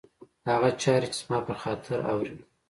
هغه 0.49 0.69
چاري 0.81 1.07
چي 1.13 1.19
زما 1.23 1.39
پر 1.45 1.55
خاطر 1.63 1.97
اوري 2.11 2.35